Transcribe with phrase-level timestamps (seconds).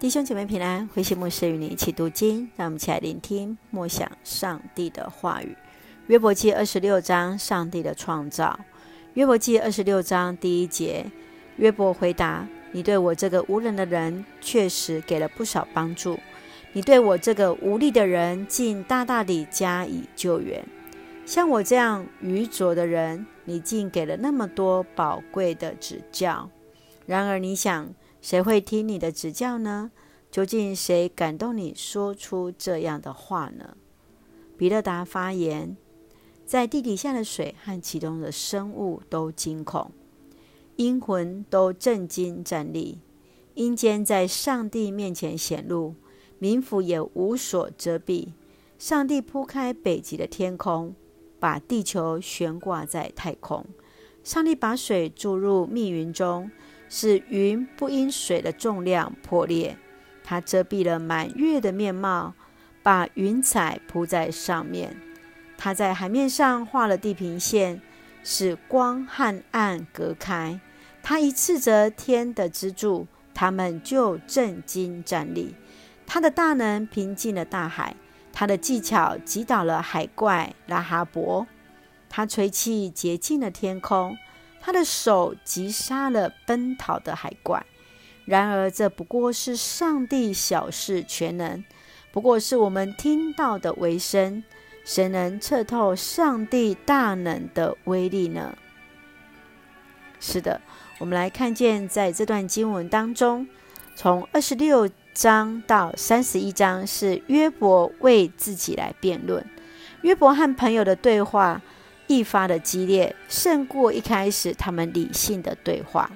[0.00, 5.56] 弟兄姐妹平安，慧馨牧师与你一起读经，让我们一起来聆听默想上帝的话语。
[6.06, 8.60] 约伯记二十六章，上帝的创造。
[9.14, 11.04] 约伯记二十六章第一节，
[11.56, 16.16] 约伯回答：“你对我这个无能的人，确实给了不少帮助；
[16.72, 20.64] 你对我这个无力的人，竟大大地加以救援。
[21.26, 26.48] 像我这样愚拙的人，你竟给了那么多宝贵的指教。
[27.04, 27.92] 然而你想。”
[28.28, 29.90] 谁会听你的指教呢？
[30.30, 33.74] 究竟谁感动你说出这样的话呢？
[34.58, 35.78] 比勒达发言：
[36.44, 39.90] 在地底下的水和其中的生物都惊恐，
[40.76, 42.98] 阴魂都震惊站立，
[43.54, 45.94] 阴间在上帝面前显露，
[46.38, 48.34] 冥府也无所遮蔽。
[48.78, 50.94] 上帝铺开北极的天空，
[51.40, 53.64] 把地球悬挂在太空。
[54.22, 56.50] 上帝把水注入密云中。
[56.88, 59.76] 使云不因水的重量破裂，
[60.24, 62.34] 他遮蔽了满月的面貌，
[62.82, 64.96] 把云彩铺在上面。
[65.56, 67.80] 他在海面上画了地平线，
[68.22, 70.60] 使光和暗隔开。
[71.02, 75.54] 他一斥责天的支柱，他们就震惊站立。
[76.06, 77.96] 他的大能平静了大海，
[78.32, 81.46] 他的技巧击倒了海怪拉哈伯。
[82.08, 84.16] 他吹气洁净了天空。
[84.68, 87.64] 他的手击杀了奔逃的海怪，
[88.26, 91.64] 然而这不过是上帝小事全能，
[92.12, 94.44] 不过是我们听到的微声。
[94.84, 98.58] 谁能测透上帝大能的威力呢？
[100.20, 100.60] 是的，
[100.98, 103.48] 我们来看见在这段经文当中，
[103.94, 109.42] 从二十六章到三十一章是约伯为自己来辩论，
[110.02, 111.62] 约伯和朋友的对话。
[112.08, 116.10] 愈发的激烈，胜过一开始他们理性的对话。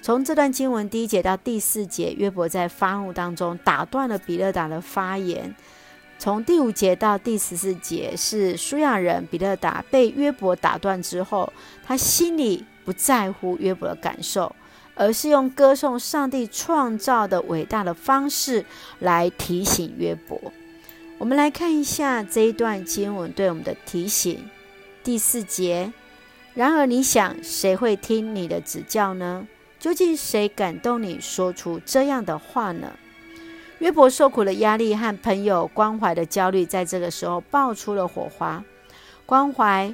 [0.00, 5.54] 从这段经文第一节到第四节，约伯在发怒当中打断了比勒达的发言。
[6.18, 11.52] 从第五节到第十四节，是书亚人比勒达被约伯打断之后，
[11.84, 14.54] 他心里不在乎约伯的感受，
[14.94, 18.64] 而是用歌颂上帝创造的伟大的方式
[18.98, 20.40] 来提醒约伯。
[21.18, 24.48] 我们来看一下这一段经文对我们的提醒。
[25.04, 25.92] 第四节，
[26.54, 29.48] 然而你想，谁会听你的指教呢？
[29.80, 32.92] 究竟谁感动你说出这样的话呢？
[33.80, 38.62] 约伯受苦的压力和朋友关怀的焦虑，在这个时候爆出了火花。
[39.26, 39.92] 关怀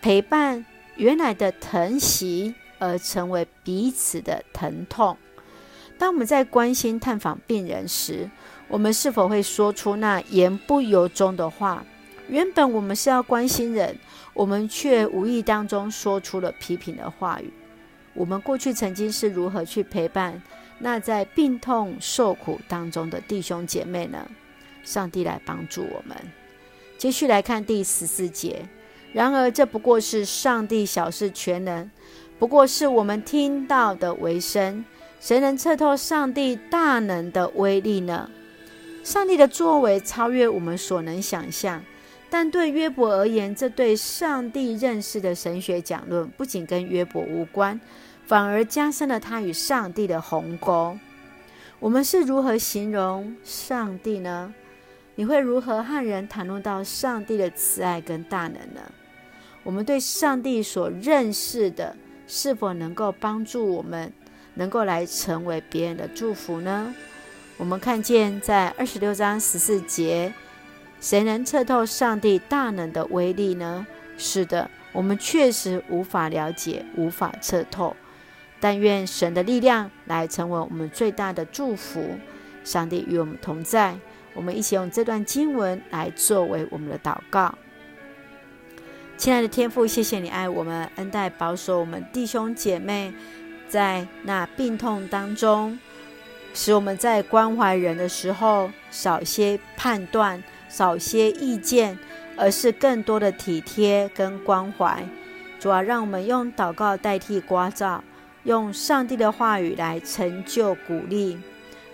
[0.00, 5.16] 陪伴原来的疼惜，而成为彼此的疼痛。
[5.98, 8.30] 当我们在关心探访病人时，
[8.68, 11.84] 我们是否会说出那言不由衷的话？
[12.28, 13.96] 原本我们是要关心人，
[14.32, 17.52] 我们却无意当中说出了批评的话语。
[18.14, 20.40] 我们过去曾经是如何去陪伴
[20.78, 24.26] 那在病痛受苦当中的弟兄姐妹呢？
[24.82, 26.16] 上帝来帮助我们。
[26.96, 28.68] 继续来看第十四节。
[29.12, 31.90] 然而这不过是上帝小事全能，
[32.38, 34.84] 不过是我们听到的为声。
[35.20, 38.28] 谁能测透上帝大能的威力呢？
[39.02, 41.82] 上帝的作为超越我们所能想象。
[42.36, 47.80] 但对约伯而言，这对上帝认识的神学讲论不仅跟约伯无关，
[48.26, 50.98] 反而加深了他与上帝的鸿沟。
[51.78, 54.52] 我们是如何形容上帝呢？
[55.14, 58.80] 你会如何和人谈论到上帝的慈爱跟大能呢？
[59.62, 61.96] 我们对上帝所认识的，
[62.26, 64.12] 是否能够帮助我们，
[64.54, 66.92] 能够来成为别人的祝福呢？
[67.58, 70.34] 我们看见在二十六章十四节。
[71.04, 73.86] 谁能测透上帝大能的威力呢？
[74.16, 77.94] 是的，我们确实无法了解，无法测透。
[78.58, 82.18] 但愿神的力量来成为我们最大的祝福。
[82.64, 83.94] 上帝与我们同在，
[84.32, 87.54] 我们一起用这段经文来作为我们的祷告。
[89.18, 93.12] 亲爱的天父，谢谢你爱我们，恩待保守我们弟兄姐妹，
[93.68, 95.78] 在那病痛当中，
[96.54, 100.42] 使我们在关怀人的时候少些判断。
[100.76, 101.96] 少些意见，
[102.36, 105.06] 而是更多的体贴跟关怀。
[105.60, 108.00] 主啊，让我们用祷告代替聒噪，
[108.42, 111.38] 用上帝的话语来成就鼓励，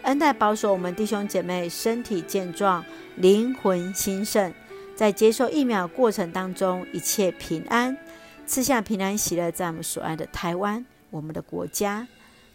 [0.02, 2.82] 恩待保守我们弟兄姐妹身体健壮，
[3.16, 4.50] 灵魂兴盛，
[4.96, 7.94] 在接受疫苗过程当中一切平安，
[8.46, 12.08] 赐下平安喜乐，在我们所爱的台湾，我们的国家。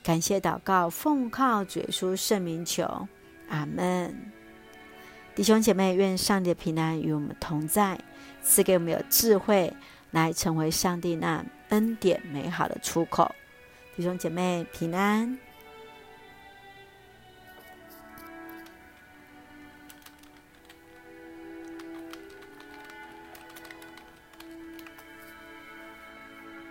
[0.03, 3.07] 感谢祷告，奉靠主耶稣圣名求，
[3.49, 4.34] 阿门。
[5.35, 7.99] 弟兄姐妹，愿上帝的平安与我们同在，
[8.41, 9.73] 赐给我们有智慧，
[10.11, 13.29] 来成为上帝那恩典美好的出口。
[13.97, 15.37] 弟兄姐妹平安。